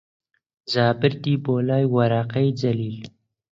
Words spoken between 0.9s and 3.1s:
بردی بۆلای وەرەقەی جەلیل